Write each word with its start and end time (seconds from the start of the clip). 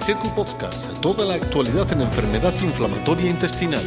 GTQ 0.00 0.34
Podcast, 0.34 0.98
toda 1.00 1.24
la 1.26 1.34
actualidad 1.34 1.90
en 1.92 2.00
enfermedad 2.00 2.54
inflamatoria 2.62 3.28
intestinal 3.28 3.84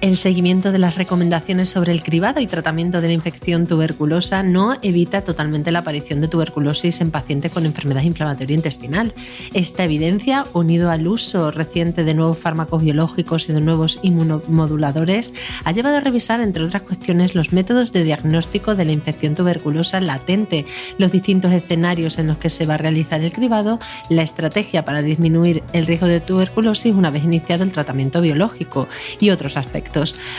el 0.00 0.16
seguimiento 0.16 0.72
de 0.72 0.78
las 0.78 0.96
recomendaciones 0.96 1.68
sobre 1.68 1.92
el 1.92 2.02
cribado 2.02 2.40
y 2.40 2.46
tratamiento 2.46 3.00
de 3.00 3.08
la 3.08 3.12
infección 3.12 3.66
tuberculosa 3.66 4.42
no 4.42 4.78
evita 4.80 5.22
totalmente 5.22 5.72
la 5.72 5.80
aparición 5.80 6.20
de 6.20 6.28
tuberculosis 6.28 7.02
en 7.02 7.10
pacientes 7.10 7.52
con 7.52 7.66
enfermedad 7.66 8.02
inflamatoria 8.02 8.56
intestinal. 8.56 9.12
Esta 9.52 9.84
evidencia, 9.84 10.46
unido 10.54 10.90
al 10.90 11.06
uso 11.06 11.50
reciente 11.50 12.04
de 12.04 12.14
nuevos 12.14 12.38
fármacos 12.38 12.82
biológicos 12.82 13.48
y 13.48 13.52
de 13.52 13.60
nuevos 13.60 13.98
inmunomoduladores, 14.02 15.34
ha 15.64 15.72
llevado 15.72 15.98
a 15.98 16.00
revisar, 16.00 16.40
entre 16.40 16.64
otras 16.64 16.82
cuestiones, 16.82 17.34
los 17.34 17.52
métodos 17.52 17.92
de 17.92 18.04
diagnóstico 18.04 18.74
de 18.74 18.86
la 18.86 18.92
infección 18.92 19.34
tuberculosa 19.34 20.00
latente, 20.00 20.64
los 20.96 21.12
distintos 21.12 21.52
escenarios 21.52 22.18
en 22.18 22.28
los 22.28 22.38
que 22.38 22.48
se 22.48 22.64
va 22.64 22.74
a 22.74 22.78
realizar 22.78 23.20
el 23.20 23.34
cribado, 23.34 23.78
la 24.08 24.22
estrategia 24.22 24.84
para 24.84 25.02
disminuir 25.02 25.62
el 25.74 25.86
riesgo 25.86 26.06
de 26.06 26.20
tuberculosis 26.20 26.94
una 26.94 27.10
vez 27.10 27.24
iniciado 27.24 27.64
el 27.64 27.72
tratamiento 27.72 28.22
biológico 28.22 28.88
y 29.18 29.28
otros 29.28 29.58
aspectos 29.58 29.89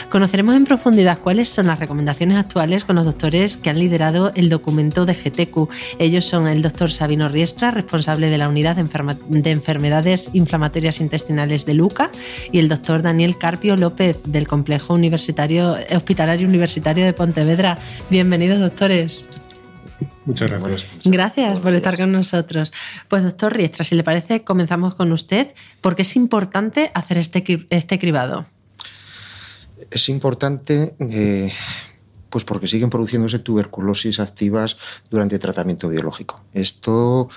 Conoceremos 0.08 0.56
en 0.56 0.64
profundidad 0.64 1.18
cuáles 1.18 1.48
son 1.48 1.66
las 1.66 1.78
recomendaciones 1.78 2.38
actuales 2.38 2.84
con 2.84 2.96
los 2.96 3.04
doctores 3.04 3.56
que 3.56 3.70
han 3.70 3.78
liderado 3.78 4.32
el 4.34 4.48
documento 4.48 5.04
de 5.04 5.14
GTQ. 5.14 5.68
Ellos 5.98 6.24
son 6.24 6.46
el 6.48 6.62
doctor 6.62 6.90
Sabino 6.90 7.28
Riestra, 7.28 7.70
responsable 7.70 8.30
de 8.30 8.38
la 8.38 8.48
unidad 8.48 8.76
de, 8.76 9.50
enfermedades 9.50 10.30
inflamatorias 10.32 11.00
intestinales 11.00 11.66
de 11.66 11.74
Luca, 11.74 12.10
y 12.50 12.58
el 12.60 12.68
doctor 12.68 13.02
Daniel 13.02 13.36
Carpio 13.36 13.76
López, 13.76 14.18
del 14.24 14.46
Complejo 14.46 14.94
Universitario, 14.94 15.76
Hospitalario 15.94 16.48
Universitario 16.48 17.04
de 17.04 17.12
Pontevedra. 17.12 17.78
Bienvenidos, 18.10 18.60
doctores. 18.60 19.28
Muchas 20.24 20.50
gracias. 20.50 21.00
Gracias 21.04 21.58
por 21.58 21.74
estar 21.74 21.96
con 21.96 22.12
nosotros. 22.12 22.72
Pues 23.08 23.22
doctor 23.22 23.54
Riestra, 23.54 23.84
si 23.84 23.96
le 23.96 24.04
parece, 24.04 24.44
comenzamos 24.44 24.94
con 24.94 25.12
usted. 25.12 25.52
¿Por 25.80 25.96
qué 25.96 26.02
es 26.02 26.16
importante 26.16 26.90
hacer 26.94 27.18
este, 27.18 27.66
este 27.70 27.98
cribado? 27.98 28.46
Es 29.90 30.08
importante 30.08 30.94
eh, 30.98 31.52
pues 32.32 32.44
porque 32.44 32.66
siguen 32.66 32.88
produciéndose 32.88 33.38
tuberculosis 33.38 34.18
activas 34.18 34.78
durante 35.10 35.38
tratamiento 35.38 35.90
biológico. 35.90 36.40
Esto 36.54 37.28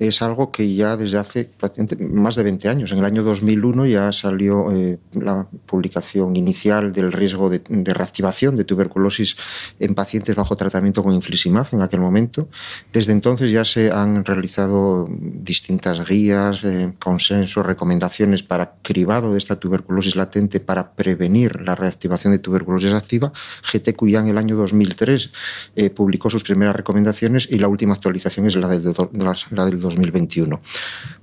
es 0.00 0.22
algo 0.22 0.50
que 0.50 0.74
ya 0.74 0.96
desde 0.96 1.18
hace 1.18 1.44
prácticamente 1.44 1.96
más 1.96 2.34
de 2.34 2.42
20 2.42 2.68
años, 2.68 2.90
en 2.90 2.98
el 2.98 3.04
año 3.04 3.22
2001 3.22 3.86
ya 3.86 4.10
salió 4.12 4.72
eh, 4.72 4.98
la 5.12 5.46
publicación 5.66 6.34
inicial 6.36 6.90
del 6.90 7.12
riesgo 7.12 7.50
de, 7.50 7.62
reactivación 7.68 8.56
de 8.56 8.64
tuberculosis 8.64 9.36
en 9.78 9.94
pacientes 9.94 10.34
bajo 10.34 10.56
tratamiento 10.56 11.04
con 11.04 11.14
infliximab 11.14 11.68
en 11.72 11.82
aquel 11.82 12.00
momento. 12.00 12.48
Desde 12.92 13.12
entonces 13.12 13.52
ya 13.52 13.64
se 13.64 13.92
han 13.92 14.24
realizado 14.24 15.06
distintas 15.20 16.04
guías, 16.08 16.64
eh, 16.64 16.92
consensos, 16.98 17.64
recomendaciones 17.64 18.42
para 18.42 18.72
cribado 18.82 19.32
de 19.32 19.38
esta 19.38 19.60
tuberculosis 19.60 20.16
latente 20.16 20.60
para 20.60 20.92
prevenir 20.92 21.60
la 21.60 21.76
reactivación 21.76 22.32
de 22.32 22.38
tuberculosis 22.40 22.92
activa. 22.92 23.32
Ya 24.10 24.20
en 24.20 24.28
el 24.28 24.38
año 24.40 24.56
2003 24.56 25.30
eh, 25.76 25.90
publicó 25.90 26.28
sus 26.30 26.42
primeras 26.42 26.74
recomendaciones 26.74 27.48
y 27.50 27.58
la 27.58 27.68
última 27.68 27.94
actualización 27.94 28.46
es 28.46 28.56
la 28.56 28.68
del, 28.68 28.92
la 29.50 29.64
del 29.64 29.80
2021. 29.80 30.60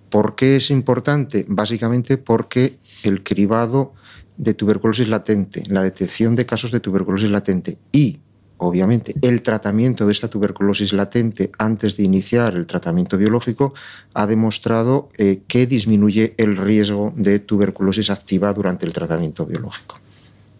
¿Por 0.09 0.35
qué 0.35 0.55
es 0.55 0.71
importante? 0.71 1.45
Básicamente 1.47 2.17
porque 2.17 2.77
el 3.03 3.23
cribado 3.23 3.93
de 4.37 4.53
tuberculosis 4.53 5.07
latente, 5.07 5.63
la 5.67 5.81
detección 5.81 6.35
de 6.35 6.45
casos 6.45 6.71
de 6.71 6.79
tuberculosis 6.79 7.29
latente 7.29 7.77
y 7.91 8.19
obviamente, 8.57 9.15
el 9.21 9.41
tratamiento 9.43 10.05
de 10.05 10.11
esta 10.11 10.29
tuberculosis 10.29 10.93
latente 10.93 11.51
antes 11.57 11.95
de 11.97 12.03
iniciar 12.03 12.55
el 12.55 12.65
tratamiento 12.65 13.17
biológico 13.17 13.73
ha 14.13 14.25
demostrado 14.25 15.09
eh, 15.17 15.41
que 15.47 15.67
disminuye 15.67 16.33
el 16.37 16.57
riesgo 16.57 17.13
de 17.15 17.39
tuberculosis 17.39 18.09
activa 18.09 18.51
durante 18.53 18.85
el 18.85 18.93
tratamiento 18.93 19.45
biológico. 19.45 19.99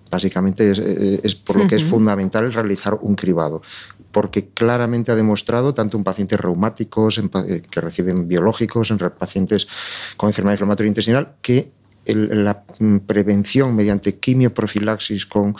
Básicamente 0.10 0.72
es, 0.72 0.80
eh, 0.80 1.22
por 1.46 1.58
lo 1.58 1.68
que 1.68 1.76
es 1.76 1.84
fundamental 1.84 2.52
realizar 2.54 2.98
un 3.02 3.16
cribado 3.16 3.62
porque 4.12 4.50
claramente 4.50 5.12
ha 5.12 5.16
demostrado, 5.16 5.76
tanto 5.76 5.96
en 5.96 6.04
pacientes 6.04 6.40
reumáticos, 6.40 7.20
eh, 7.20 7.62
que 7.70 7.82
reciben 7.82 8.28
biológicos, 8.28 8.90
en 8.90 8.98
pacientes 8.98 9.68
con 10.16 10.30
enfermedad 10.30 10.56
inflamatoria 10.56 10.88
intestinal, 10.88 11.36
que 11.42 11.72
la 12.14 12.64
mm, 12.80 12.98
prevención 13.00 13.76
mediante 13.76 14.18
quimioprofilaxis 14.18 15.26
con, 15.26 15.56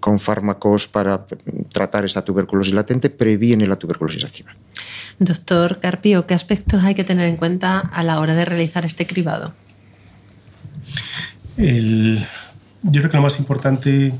con 0.00 0.18
fármacos 0.18 0.88
para 0.88 1.26
tratar 1.72 2.04
esta 2.04 2.22
tuberculosis 2.24 2.74
latente 2.74 3.08
previene 3.08 3.66
la 3.66 3.76
tuberculosis 3.76 4.24
activa. 4.24 4.54
Doctor 5.18 5.78
Carpio, 5.78 6.26
¿qué 6.26 6.34
aspectos 6.34 6.82
hay 6.82 6.94
que 6.94 7.04
tener 7.04 7.28
en 7.28 7.36
cuenta 7.36 7.78
a 7.78 8.02
la 8.02 8.18
hora 8.20 8.34
de 8.34 8.44
realizar 8.44 8.84
este 8.84 9.06
cribado? 9.06 9.54
Yo 12.82 13.00
creo 13.00 13.10
que 13.10 13.16
lo 13.16 13.22
más 13.22 13.38
importante 13.38 14.12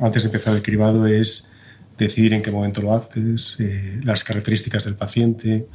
antes 0.00 0.22
de 0.22 0.28
empezar 0.28 0.54
el 0.54 0.62
cribado 0.62 1.06
es 1.06 1.48
decidir 1.98 2.34
en 2.34 2.42
qué 2.42 2.50
momento 2.50 2.82
lo 2.82 2.92
haces, 2.92 3.56
eh, 3.60 4.00
las 4.02 4.24
características 4.24 4.84
del 4.84 4.96
paciente 4.96 5.66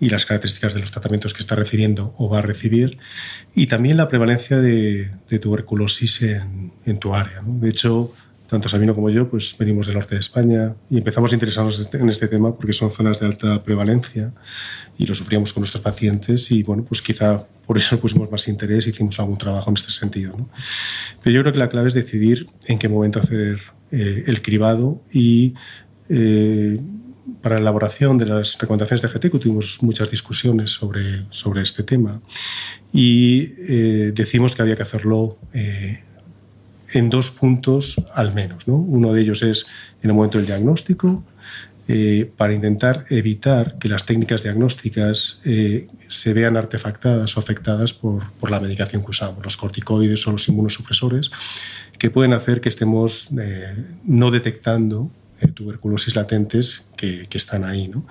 y 0.00 0.10
las 0.10 0.26
características 0.26 0.74
de 0.74 0.80
los 0.80 0.90
tratamientos 0.90 1.32
que 1.32 1.40
está 1.40 1.54
recibiendo 1.54 2.14
o 2.18 2.28
va 2.28 2.40
a 2.40 2.42
recibir, 2.42 2.98
y 3.54 3.66
también 3.66 3.96
la 3.96 4.08
prevalencia 4.08 4.58
de, 4.58 5.10
tuberculosis 5.40 6.22
en, 6.22 6.98
tu 6.98 7.14
área. 7.14 7.40
De 7.42 7.70
hecho, 7.70 8.12
tanto 8.52 8.68
Sabino 8.68 8.94
como 8.94 9.08
yo 9.08 9.30
pues, 9.30 9.56
venimos 9.58 9.86
del 9.86 9.94
norte 9.94 10.14
de 10.14 10.20
España 10.20 10.74
y 10.90 10.98
empezamos 10.98 11.32
a 11.32 11.34
interesarnos 11.36 11.88
en 11.90 12.10
este 12.10 12.28
tema 12.28 12.54
porque 12.54 12.74
son 12.74 12.90
zonas 12.90 13.18
de 13.18 13.24
alta 13.24 13.62
prevalencia 13.62 14.34
y 14.98 15.06
lo 15.06 15.14
sufríamos 15.14 15.54
con 15.54 15.62
nuestros 15.62 15.82
pacientes 15.82 16.50
y 16.50 16.62
bueno, 16.62 16.84
pues 16.84 17.00
quizá 17.00 17.46
por 17.66 17.78
eso 17.78 17.98
pusimos 17.98 18.30
más 18.30 18.46
interés 18.48 18.86
y 18.86 18.90
hicimos 18.90 19.18
algún 19.18 19.38
trabajo 19.38 19.70
en 19.70 19.76
este 19.76 19.90
sentido. 19.90 20.36
Pero 21.22 21.34
yo 21.34 21.40
creo 21.40 21.54
que 21.54 21.60
la 21.60 21.70
clave 21.70 21.88
es 21.88 21.94
decidir 21.94 22.46
en 22.66 22.78
qué 22.78 22.90
momento 22.90 23.20
hacer 23.20 23.58
eh, 23.90 24.24
el 24.26 24.42
cribado 24.42 25.02
y 25.10 25.54
eh, 26.10 26.78
para 27.40 27.54
la 27.54 27.62
elaboración 27.62 28.18
de 28.18 28.26
las 28.26 28.58
recomendaciones 28.58 29.00
de 29.00 29.08
GTQ 29.08 29.40
tuvimos 29.40 29.82
muchas 29.82 30.10
discusiones 30.10 30.72
sobre, 30.72 31.24
sobre 31.30 31.62
este 31.62 31.84
tema 31.84 32.20
y 32.92 33.54
eh, 33.66 34.12
decimos 34.14 34.54
que 34.54 34.60
había 34.60 34.76
que 34.76 34.82
hacerlo 34.82 35.38
en 36.92 37.10
dos 37.10 37.30
puntos 37.30 37.96
al 38.14 38.34
menos. 38.34 38.64
Uno 38.66 39.12
de 39.12 39.20
ellos 39.20 39.42
es 39.42 39.66
en 40.02 40.10
el 40.10 40.16
momento 40.16 40.38
del 40.38 40.46
diagnóstico, 40.46 41.24
para 42.36 42.54
intentar 42.54 43.04
evitar 43.10 43.76
que 43.78 43.88
las 43.88 44.06
técnicas 44.06 44.44
diagnósticas 44.44 45.40
se 45.42 46.32
vean 46.32 46.56
artefactadas 46.56 47.36
o 47.36 47.40
afectadas 47.40 47.92
por, 47.92 48.32
por, 48.34 48.50
la 48.50 48.60
medicación 48.60 49.02
que 49.02 49.10
usamos, 49.10 49.44
los 49.44 49.56
corticoides 49.56 50.26
o 50.26 50.32
los 50.32 50.48
inmunosupresores, 50.48 51.30
que 52.02 52.10
pueden 52.10 52.32
hacer 52.32 52.60
que 52.60 52.68
estemos 52.68 53.28
eh, 53.38 53.76
no 54.04 54.32
detectando 54.32 55.08
eh, 55.08 55.21
tuberculosis 55.48 56.14
latentes 56.14 56.86
que, 56.96 57.26
están 57.32 57.64
ahí. 57.64 57.88
¿no? 57.88 58.06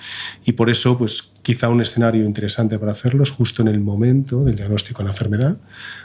Y 0.45 0.53
por 0.53 0.69
eso, 0.69 0.97
pues 0.97 1.31
quizá 1.41 1.69
un 1.69 1.81
escenario 1.81 2.25
interesante 2.25 2.77
para 2.77 2.91
hacerlo 2.91 3.23
es 3.23 3.31
justo 3.31 3.61
en 3.61 3.67
el 3.69 3.79
momento 3.79 4.43
del 4.43 4.55
diagnóstico 4.55 4.99
de 4.99 5.05
la 5.05 5.11
enfermedad, 5.11 5.57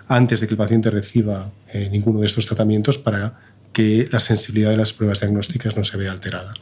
antes 0.08 0.40
de 0.40 0.46
que 0.46 0.54
el 0.54 0.58
paciente 0.58 0.90
reciba 0.90 1.52
eh, 1.72 1.88
ninguno 1.90 2.20
de 2.20 2.26
estos 2.26 2.46
tratamientos 2.46 2.98
para 2.98 3.40
que 3.72 4.08
la 4.10 4.20
sensibilidad 4.20 4.70
de 4.70 4.78
las 4.78 4.92
pruebas 4.92 5.20
diagnósticas 5.20 5.76
no 5.76 5.84
se 5.84 5.96
vea 5.96 6.12
alterada. 6.12 6.54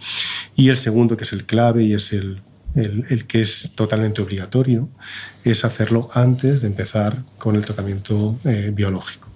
Y 0.56 0.68
el 0.68 0.76
segundo, 0.76 1.16
que 1.16 1.24
es 1.24 1.32
el 1.32 1.44
clave 1.44 1.84
y 1.84 1.94
es 1.94 2.12
el, 2.12 2.40
el, 2.74 3.26
que 3.26 3.40
es 3.40 3.72
totalmente 3.76 4.20
obligatorio, 4.20 4.88
es 5.44 5.64
hacerlo 5.64 6.08
antes 6.14 6.62
de 6.62 6.66
empezar 6.66 7.22
con 7.38 7.54
el 7.54 7.64
tratamiento 7.64 8.36
biológico. 8.72 9.33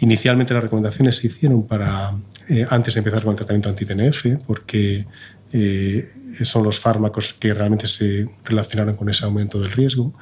Inicialmente 0.00 0.54
las 0.54 0.62
recomendaciones 0.62 1.16
se 1.16 1.26
hicieron 1.28 1.66
para 1.66 2.12
eh, 2.48 2.66
antes 2.68 2.94
de 2.94 2.98
empezar 2.98 3.22
con 3.22 3.32
el 3.32 3.36
tratamiento 3.36 3.68
anti-TNF, 3.68 4.44
porque 4.46 5.06
eh, 5.52 6.12
son 6.42 6.64
los 6.64 6.78
fármacos 6.78 7.34
que 7.34 7.54
realmente 7.54 7.86
se 7.86 8.28
relacionaron 8.44 8.96
con 8.96 9.08
ese 9.08 9.24
aumento 9.24 9.60
del 9.60 9.72
riesgo, 9.72 10.14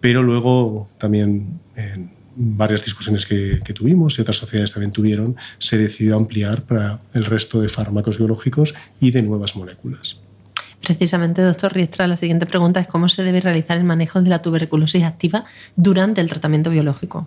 pero 0.00 0.22
luego 0.22 0.88
también 0.98 1.60
en 1.76 2.10
varias 2.36 2.84
discusiones 2.84 3.26
que, 3.26 3.60
tuvimos 3.74 4.18
y 4.18 4.22
otras 4.22 4.36
sociedades 4.36 4.72
también 4.72 4.92
tuvieron, 4.92 5.36
se 5.58 5.78
decidió 5.78 6.16
ampliar 6.16 6.62
para 6.62 7.00
el 7.12 7.24
resto 7.24 7.60
de 7.60 7.68
fármacos 7.68 8.18
biológicos 8.18 8.74
y 9.00 9.10
de 9.10 9.22
nuevas 9.22 9.56
moléculas. 9.56 10.18
Precisamente, 10.82 11.42
doctor 11.42 11.72
Riestra, 11.72 12.06
la 12.06 12.16
siguiente 12.16 12.44
pregunta 12.46 12.80
es 12.80 12.86
cómo 12.86 13.08
se 13.08 13.22
debe 13.22 13.40
realizar 13.40 13.78
el 13.78 13.84
manejo 13.84 14.20
de 14.20 14.28
la 14.28 14.42
tuberculosis 14.42 15.02
activa 15.02 15.44
durante 15.76 16.20
el 16.20 16.28
tratamiento 16.28 16.70
biológico. 16.70 17.26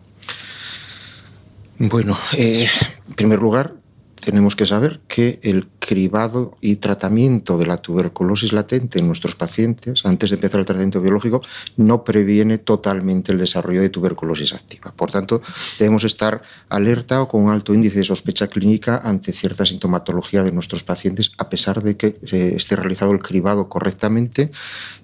Bueno, 1.80 2.18
eh, 2.36 2.68
en 3.08 3.14
primer 3.14 3.40
lugar, 3.40 3.76
tenemos 4.20 4.56
que 4.56 4.66
saber 4.66 5.00
que 5.08 5.40
el 5.44 5.68
cribado 5.80 6.58
y 6.60 6.78
tratamiento 6.78 7.58
de 7.58 7.68
la 7.68 7.78
tuberculosis 7.78 8.52
latente 8.52 9.00
en 9.00 9.08
nuestros 9.08 9.36
pacientes, 9.36 10.06
antes 10.06 10.32
de 10.32 10.36
empezar 10.36 10.60
el 10.60 10.66
tratamiento 10.66 11.02
biológico, 11.02 11.42
no 11.78 12.04
previene 12.04 12.58
totalmente 12.58 13.32
el 13.32 13.38
desarrollo 13.38 13.82
de 13.82 13.90
tuberculosis 13.90 14.54
activa. 14.54 14.92
Por 14.96 15.12
tanto, 15.12 15.42
debemos 15.78 16.04
estar 16.04 16.42
alerta 16.68 17.22
o 17.22 17.28
con 17.28 17.44
un 17.44 17.52
alto 17.52 17.74
índice 17.74 18.00
de 18.00 18.06
sospecha 18.06 18.48
clínica 18.48 19.00
ante 19.04 19.32
cierta 19.32 19.66
sintomatología 19.66 20.44
de 20.44 20.52
nuestros 20.52 20.84
pacientes, 20.84 21.32
a 21.38 21.50
pesar 21.50 21.84
de 21.84 21.96
que 21.96 22.20
eh, 22.32 22.54
esté 22.56 22.76
realizado 22.76 23.12
el 23.12 23.20
cribado 23.20 23.70
correctamente 23.70 24.52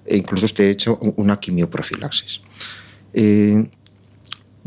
e 0.04 0.16
incluso 0.16 0.44
esté 0.44 0.70
hecho 0.70 0.98
una 1.16 1.38
quimioprofilaxis. 1.38 2.40
Eh, 3.14 3.70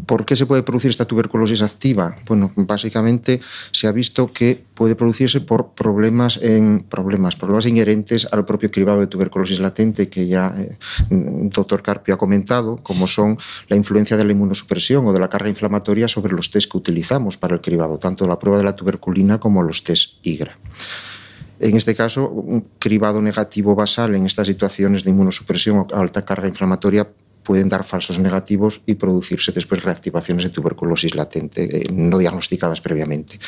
¿Por 0.06 0.26
qué 0.26 0.36
se 0.36 0.46
puede 0.46 0.64
producir 0.64 0.90
esta 0.90 1.06
tuberculosis 1.06 1.62
activa? 1.62 2.16
Bueno, 2.28 2.52
básicamente 2.56 3.42
se 3.72 3.88
ha 3.88 3.92
visto 3.92 4.32
que 4.32 4.64
puede 4.74 4.96
producirse 4.96 5.42
por 5.42 5.72
problemas 5.72 6.38
en 6.42 6.84
problemas, 6.88 7.36
problemas 7.36 7.66
inherentes 7.66 8.28
al 8.32 8.46
propio 8.46 8.70
cribado 8.70 9.00
de 9.00 9.08
tuberculosis 9.08 9.60
latente 9.60 10.08
que 10.08 10.28
ya 10.28 10.54
el 10.56 10.78
eh, 11.10 11.50
doctor 11.52 11.82
Carpio 11.82 12.14
ha 12.14 12.18
comentado, 12.18 12.78
como 12.84 13.08
son 13.08 13.38
la 13.70 13.76
influencia 13.76 14.16
de 14.18 14.24
la 14.24 14.32
inmunosupresión 14.34 15.06
o 15.08 15.14
de 15.14 15.20
la 15.20 15.30
carga 15.30 15.50
inflamatoria 15.50 16.08
sobre 16.08 16.34
los 16.34 16.52
test 16.52 16.72
que 16.72 16.78
utilizamos 16.78 17.38
para 17.38 17.56
el 17.56 17.62
cribado, 17.62 17.98
tanto 17.98 18.28
la 18.28 18.38
prueba 18.38 18.60
de 18.60 18.64
la 18.64 18.76
tuberculina 18.76 19.40
como 19.40 19.64
los 19.64 19.84
test 19.84 20.26
IGRA. 20.26 20.58
En 21.60 21.76
este 21.76 21.96
caso, 21.96 22.30
un 22.30 22.68
cribado 22.78 23.20
negativo 23.20 23.74
basal 23.74 24.14
en 24.14 24.28
estas 24.28 24.46
situaciones 24.46 25.04
de 25.04 25.10
inmunosupresión 25.10 25.80
o 25.80 25.88
alta 25.96 26.24
carga 26.24 26.48
inflamatoria 26.48 27.10
pueden 27.48 27.70
dar 27.70 27.86
falsos 27.86 28.20
negativos 28.20 28.82
y 28.86 28.96
producirse 28.96 29.54
después 29.54 29.82
reactivaciones 29.82 30.44
de 30.44 30.50
tuberculosis 30.50 31.16
latente 31.16 31.64
eh, 31.64 31.88
no 31.90 32.18
diagnosticadas 32.18 32.82
previamente. 32.82 33.40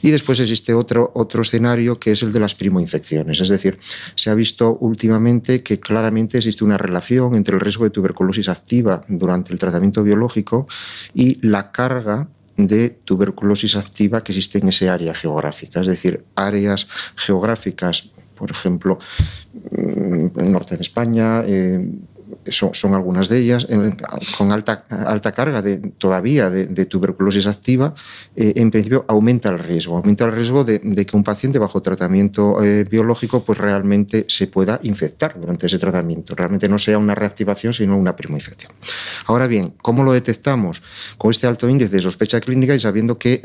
Y 0.00 0.10
después 0.10 0.40
existe 0.40 0.72
otro, 0.72 1.12
otro 1.14 1.42
escenario 1.42 2.00
que 2.00 2.12
es 2.12 2.22
el 2.22 2.32
de 2.32 2.40
las 2.40 2.54
primoinfecciones, 2.54 3.38
es 3.42 3.50
decir, 3.50 3.78
se 4.14 4.30
ha 4.30 4.34
visto 4.34 4.78
últimamente 4.80 5.62
que 5.62 5.78
claramente 5.78 6.38
existe 6.38 6.64
una 6.64 6.78
relación 6.78 7.34
entre 7.34 7.56
el 7.56 7.60
riesgo 7.60 7.84
de 7.84 7.90
tuberculosis 7.90 8.48
activa 8.48 9.04
durante 9.08 9.52
el 9.52 9.58
tratamiento 9.58 10.02
biológico 10.02 10.66
y 11.12 11.46
la 11.46 11.70
carga 11.70 12.28
de 12.56 12.88
tuberculosis 13.04 13.76
activa 13.76 14.24
que 14.24 14.32
existe 14.32 14.56
en 14.56 14.68
ese 14.68 14.88
área 14.88 15.14
geográfica, 15.14 15.82
es 15.82 15.86
decir, 15.86 16.24
áreas 16.34 16.88
geográficas, 17.14 18.08
por 18.38 18.50
ejemplo, 18.50 18.98
mm, 19.70 20.40
el 20.40 20.50
norte 20.50 20.76
de 20.76 20.82
España, 20.82 21.42
eh, 21.44 21.86
son, 22.48 22.94
algunas 22.94 23.28
de 23.28 23.38
ellas, 23.38 23.66
con 24.36 24.52
alta, 24.52 24.84
alta 24.88 25.32
carga 25.32 25.62
de, 25.62 25.78
todavía 25.78 26.50
de, 26.50 26.86
tuberculosis 26.86 27.46
activa, 27.46 27.94
eh, 28.36 28.52
en 28.56 28.70
principio 28.70 29.04
aumenta 29.08 29.48
el 29.48 29.58
riesgo. 29.58 29.96
Aumenta 29.96 30.24
el 30.24 30.32
riesgo 30.32 30.64
de, 30.64 30.80
que 30.80 31.16
un 31.16 31.24
paciente 31.24 31.58
bajo 31.58 31.82
tratamiento 31.82 32.62
eh, 32.62 32.84
biológico 32.84 33.44
pues 33.44 33.58
realmente 33.58 34.26
se 34.28 34.46
pueda 34.46 34.80
infectar 34.82 35.38
durante 35.38 35.66
ese 35.66 35.78
tratamiento. 35.78 36.34
Realmente 36.34 36.68
no 36.68 36.78
sea 36.78 36.98
una 36.98 37.14
reactivación, 37.14 37.72
sino 37.72 37.96
una 37.96 38.16
primoinfección. 38.16 38.72
Ahora 39.26 39.46
bien, 39.46 39.74
¿cómo 39.82 40.04
lo 40.04 40.12
detectamos? 40.12 40.82
Con 41.18 41.30
este 41.30 41.46
alto 41.46 41.68
índice 41.68 41.94
de 41.94 42.02
sospecha 42.02 42.40
clínica 42.40 42.74
y 42.74 42.80
sabiendo 42.80 43.18
que 43.18 43.44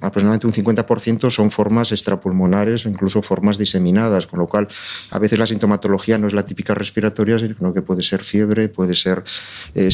aproximadamente 0.00 0.46
un 0.46 0.52
50% 0.52 1.30
son 1.30 1.50
formas 1.50 1.92
extrapulmonares 1.92 2.86
o 2.86 2.88
incluso 2.88 3.22
formas 3.22 3.58
diseminadas, 3.58 4.26
con 4.26 4.38
lo 4.40 4.46
cual 4.46 4.68
a 5.10 5.18
veces 5.18 5.38
la 5.38 5.46
sintomatología 5.46 6.18
no 6.18 6.26
es 6.26 6.34
la 6.34 6.44
típica 6.44 6.74
respiratoria, 6.74 7.38
sino 7.38 7.72
que 7.72 7.82
puede 7.82 8.02
ser 8.02 8.15
fiebre, 8.22 8.68
puede 8.68 8.94
ser 8.94 9.24
eh, 9.74 9.88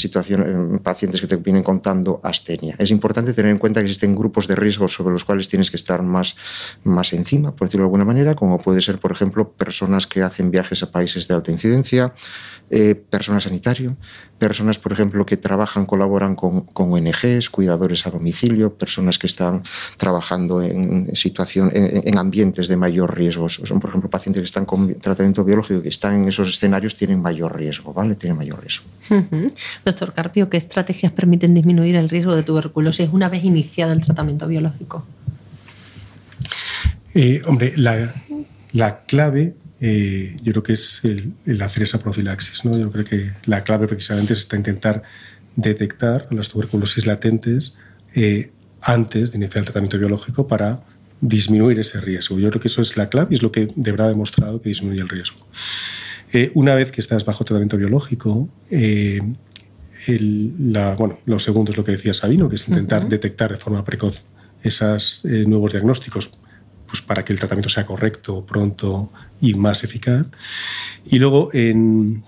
pacientes 0.82 1.20
que 1.20 1.26
te 1.26 1.36
vienen 1.36 1.62
contando 1.62 2.20
astenia. 2.22 2.74
Es 2.78 2.90
importante 2.90 3.32
tener 3.32 3.50
en 3.50 3.58
cuenta 3.58 3.80
que 3.80 3.86
existen 3.86 4.14
grupos 4.14 4.48
de 4.48 4.54
riesgo 4.54 4.88
sobre 4.88 5.12
los 5.12 5.24
cuales 5.24 5.48
tienes 5.48 5.70
que 5.70 5.76
estar 5.76 6.02
más, 6.02 6.36
más 6.84 7.12
encima, 7.12 7.54
por 7.54 7.69
decirlo 7.69 7.84
de 7.84 7.88
alguna 7.88 8.04
manera, 8.04 8.34
como 8.34 8.58
puede 8.58 8.80
ser, 8.80 8.98
por 8.98 9.12
ejemplo, 9.12 9.52
personas 9.52 10.06
que 10.06 10.22
hacen 10.22 10.50
viajes 10.50 10.82
a 10.82 10.90
países 10.90 11.28
de 11.28 11.34
alta 11.34 11.50
incidencia, 11.50 12.14
eh, 12.74 12.94
personal 12.94 13.42
sanitario, 13.42 13.98
personas, 14.38 14.78
por 14.78 14.92
ejemplo, 14.92 15.26
que 15.26 15.36
trabajan, 15.36 15.84
colaboran 15.84 16.34
con, 16.34 16.62
con, 16.62 16.90
ONGs, 16.90 17.50
cuidadores 17.50 18.06
a 18.06 18.10
domicilio, 18.10 18.78
personas 18.78 19.19
que 19.19 19.26
están 19.26 19.62
trabajando 19.98 20.62
en, 20.62 21.14
situación, 21.14 21.70
en, 21.74 22.16
ambientes 22.16 22.69
de 22.69 22.76
mayor 22.76 23.14
riesgo. 23.14 23.50
Son, 23.50 23.78
por 23.78 23.90
ejemplo, 23.90 24.08
pacientes 24.08 24.40
que 24.40 24.46
están 24.46 24.64
con 24.64 24.94
tratamiento 24.94 25.44
biológico 25.44 25.82
que 25.82 25.90
están 25.90 26.22
en 26.22 26.28
esos 26.28 26.48
escenarios 26.48 26.96
tienen 26.96 27.20
mayor 27.20 27.56
riesgo, 27.56 27.92
¿vale? 27.92 28.12
Tienen 28.17 28.37
mayor 28.37 28.61
riesgo. 28.61 28.85
Doctor 29.85 30.12
Carpio, 30.12 30.49
¿qué 30.49 30.56
estrategias 30.56 31.12
permiten 31.12 31.55
disminuir 31.55 31.97
el 31.97 32.09
riesgo 32.09 32.35
de 32.35 32.43
tuberculosis 32.43 33.09
una 33.12 33.29
vez 33.29 33.44
iniciado 33.44 33.93
el 33.93 34.00
tratamiento 34.00 34.47
biológico? 34.47 35.05
Eh, 37.14 37.43
hombre, 37.47 37.75
la, 37.76 38.14
la 38.73 39.00
clave 39.05 39.55
eh, 39.85 40.37
yo 40.41 40.53
creo 40.53 40.62
que 40.62 40.75
es 40.75 41.03
el, 41.03 41.61
hacer 41.61 41.82
esa 41.82 41.99
profilaxis. 41.99 42.64
¿no? 42.64 42.79
Yo 42.79 42.91
creo 42.93 43.05
que 43.05 43.32
la 43.47 43.64
clave 43.64 43.88
precisamente 43.88 44.32
es 44.32 44.49
intentar 44.53 45.03
detectar 45.56 46.29
las 46.31 46.49
tuberculosis 46.49 47.05
latentes 47.05 47.76
eh, 48.15 48.53
antes 48.81 49.32
de 49.32 49.38
iniciar 49.38 49.58
el 49.58 49.65
tratamiento 49.65 49.99
biológico 49.99 50.47
para 50.47 50.85
disminuir 51.20 51.81
ese 51.81 52.00
riesgo. 52.00 52.38
Yo 52.38 52.49
creo 52.50 52.61
que 52.61 52.69
eso 52.69 52.81
es 52.81 52.97
la 52.97 53.08
clave 53.08 53.29
y 53.32 53.35
es 53.35 53.43
lo 53.43 53.50
que 53.50 53.67
de 53.75 53.91
verdad 53.91 54.06
ha 54.06 54.11
demostrado 54.11 54.62
que 54.62 54.69
disminuye 54.69 55.03
el 55.03 55.08
riesgo. 55.08 55.44
Eh, 56.32 56.50
una 56.55 56.75
vez 56.75 56.90
que 56.90 57.00
estás 57.00 57.25
bajo 57.25 57.44
tratamiento 57.44 57.76
biológico, 57.76 58.49
bueno, 60.99 61.19
lo 61.26 61.38
segundo 61.38 61.70
es 61.70 61.76
lo 61.76 61.84
que 61.84 61.93
decía 61.93 62.14
Sabino, 62.14 62.49
que 62.49 62.56
es 62.56 62.69
intentar 62.69 63.08
detectar 63.08 63.52
de 63.52 63.58
forma 63.58 63.84
precoz 63.84 64.25
esos 64.62 65.25
nuevos 65.25 65.73
diagnósticos 65.73 66.31
pues 66.93 67.00
para 67.00 67.25
que 67.25 67.32
el 67.32 67.38
tratamiento 67.38 67.70
sea 67.70 67.87
correcto, 67.87 68.44
pronto 68.44 69.11
y 69.40 69.55
más 69.55 69.82
eficaz. 69.82 70.26
Y 71.06 71.19
luego, 71.19 71.49
en, 71.55 72.23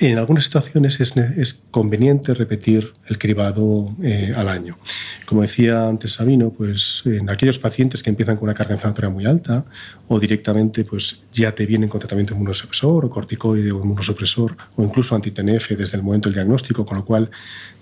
en 0.00 0.18
algunas 0.18 0.44
situaciones 0.44 1.00
es, 1.00 1.16
es, 1.16 1.62
conveniente 1.70 2.34
repetir 2.34 2.92
el 3.06 3.18
cribado 3.18 3.94
eh, 4.02 4.32
al 4.36 4.48
año. 4.48 4.78
Como 5.26 5.42
decía 5.42 5.86
antes 5.88 6.14
Sabino, 6.14 6.50
pues 6.50 7.02
en 7.04 7.28
aquellos 7.28 7.58
pacientes 7.58 8.02
que 8.02 8.10
empiezan 8.10 8.36
con 8.36 8.44
una 8.44 8.54
carga 8.54 8.74
inflamatoria 8.74 9.10
muy 9.10 9.26
alta 9.26 9.64
o 10.06 10.18
directamente 10.18 10.84
pues 10.84 11.24
ya 11.32 11.54
te 11.54 11.66
vienen 11.66 11.88
con 11.88 12.00
tratamiento 12.00 12.34
inmunosupresor 12.34 13.04
o 13.04 13.10
corticoide 13.10 13.72
o 13.72 13.80
inmunosupresor 13.80 14.56
o 14.76 14.82
incluso 14.82 15.14
anti-TNF 15.14 15.70
desde 15.70 15.96
el 15.96 16.02
momento 16.02 16.28
del 16.28 16.34
diagnóstico, 16.34 16.86
con 16.86 16.98
lo 16.98 17.04
cual 17.04 17.30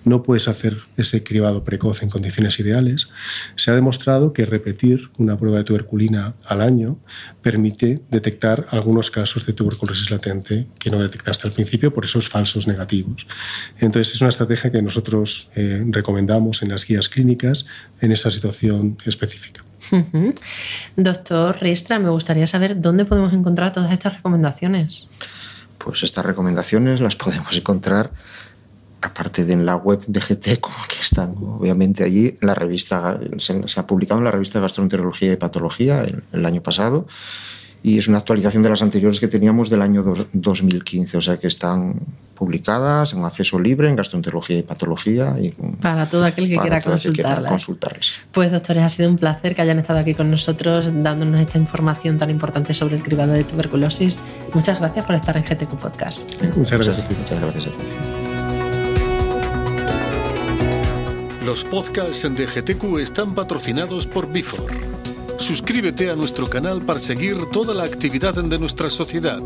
no 0.05 0.23
puedes 0.23 0.47
hacer 0.47 0.79
ese 0.97 1.25
cribado 1.25 1.65
precoz 1.65 2.03
en 2.03 2.11
condiciones 2.11 2.59
ideales, 2.61 3.09
se 3.57 3.73
ha 3.73 3.75
demostrado 3.75 4.33
que 4.33 4.47
repetir 4.47 5.11
una 5.19 5.37
prueba 5.37 5.59
de 5.59 5.65
tuberculina 5.65 6.35
al 6.45 6.61
año 6.61 6.99
permite 7.43 8.01
detectar 8.09 8.67
algunos 8.71 9.11
casos 9.11 9.47
de 9.47 9.53
tuberculosis 9.53 10.11
latente 10.11 10.69
que 10.79 10.91
no 10.91 11.01
detectaste 11.01 11.49
al 11.49 11.53
principio 11.53 11.93
por 11.93 12.06
esos 12.07 12.29
falsos 12.29 12.67
negativos. 12.67 13.27
Entonces 13.79 14.15
es 14.15 14.21
una 14.21 14.31
estrategia 14.31 14.73
que 14.73 14.83
nosotros 14.83 15.51
eh, 15.55 15.85
recomendamos 15.89 16.63
en 16.63 16.71
las 16.71 16.87
guías 16.87 17.09
clínicas 17.09 17.67
en 18.01 18.13
esa 18.13 18.31
situación 18.31 18.99
específica. 19.05 19.63
Doctor 20.97 21.59
Riestra, 21.61 21.99
me 21.99 22.11
gustaría 22.11 22.47
saber 22.47 22.81
dónde 22.81 23.05
podemos 23.05 23.33
encontrar 23.33 23.73
todas 23.73 23.93
estas 23.93 24.17
recomendaciones. 24.17 25.09
Pues 25.79 26.03
estas 26.03 26.25
recomendaciones 26.25 27.01
las 27.01 27.15
podemos 27.15 27.57
encontrar 27.57 28.11
aparte 29.03 29.45
de 29.45 29.53
en 29.53 29.67
la 29.67 29.77
web 29.77 30.03
de 30.07 30.21
GT, 30.21 30.61
que 30.89 31.01
están 31.01 31.35
obviamente 31.39 32.05
allí, 32.05 32.35
la 32.41 32.55
revista 32.55 33.19
se, 33.39 33.63
ha 33.77 33.87
publicado 33.87 34.19
en 34.19 34.25
la 34.25 34.31
revista 34.31 34.59
de 34.59 34.63
Gastroenterología 34.63 35.33
y 35.33 35.37
Patología 35.37 36.05
el, 36.33 36.47
año 36.47 36.63
pasado 36.63 37.07
y 37.83 37.99
es 37.99 38.09
una 38.09 38.19
actualización 38.19 38.63
de 38.63 38.71
las 38.71 38.83
anteriores 38.83 39.21
que 39.21 39.29
teníamos 39.29 39.71
del 39.71 39.83
año 39.83 40.05
2015, 40.33 41.17
o 41.17 41.21
sea 41.21 41.37
que 41.37 41.47
están 41.47 42.01
publicadas 42.35 43.13
en 43.13 43.25
acceso 43.25 43.59
libre 43.59 43.89
en 43.89 43.97
gastroenterología 43.97 44.59
y 44.59 44.63
patología. 44.63 45.37
Y 45.41 45.51
para 45.81 46.09
todo 46.09 46.25
aquel 46.25 46.49
que, 46.49 46.57
quiera, 46.57 46.81
consultarlas. 46.81 48.17
Pues 48.33 48.53
doctores, 48.53 48.83
ha 48.83 48.89
sido 48.89 49.09
un 49.09 49.17
placer 49.17 49.55
que 49.55 49.63
hayan 49.63 49.79
estado 49.79 50.01
aquí 50.01 50.15
con 50.15 50.31
nosotros 50.31 50.91
dándonos 50.93 51.41
esta 51.41 51.59
información 51.59 52.19
tan 52.19 52.31
importante 52.31 52.75
sobre 52.75 52.97
el 52.97 53.03
cribado 53.03 53.33
de 53.33 53.45
tuberculosis. 53.45 54.21
Muchas 54.53 54.79
gracias 54.79 55.05
por 55.05 55.15
estar 55.15 55.37
en 55.37 55.45
GTQ 55.45 55.79
Podcast. 55.79 56.43
Muchas 56.57 56.73
gracias 56.73 56.99
a 56.99 57.09
ti. 57.09 57.15
Muchas 57.19 57.41
gracias 57.41 57.67
a 57.67 57.71
ti. 57.71 57.85
Los 61.45 61.65
podcasts 61.65 62.29
de 62.35 62.47
GTQ 62.47 62.99
están 62.99 63.35
patrocinados 63.35 64.07
por 64.09 64.33
Bifor. 64.33 64.86
Suscríbete 65.39 66.11
a 66.11 66.17
nuestro 66.17 66.47
canal 66.49 66.83
para 66.83 66.99
seguir 66.99 67.37
toda 67.53 67.75
la 67.75 67.85
actividad 67.85 68.35
de 68.35 68.59
nuestra 68.59 68.91
sociedad. 68.91 69.43